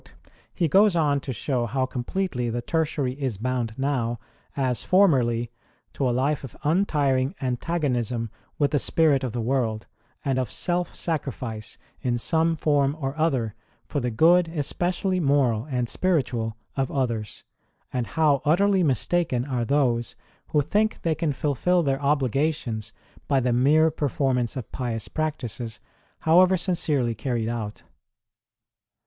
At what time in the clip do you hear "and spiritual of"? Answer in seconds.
15.65-16.89